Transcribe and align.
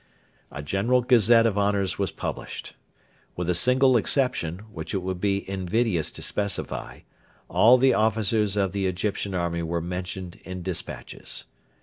A 0.51 0.63
generous 0.63 1.05
gazette 1.07 1.45
of 1.45 1.59
honours 1.59 1.99
was 1.99 2.09
published. 2.09 2.73
With 3.35 3.47
a 3.51 3.53
single 3.53 3.97
exception, 3.97 4.61
which 4.71 4.95
it 4.95 5.03
would 5.03 5.21
be 5.21 5.47
invidious 5.47 6.09
to 6.13 6.23
specify, 6.23 7.01
all 7.47 7.77
the 7.77 7.93
officers 7.93 8.55
of 8.57 8.71
the 8.71 8.87
Egyptian 8.87 9.35
army 9.35 9.61
were 9.61 9.79
mentioned 9.79 10.39
in 10.43 10.63
despatches. 10.63 11.45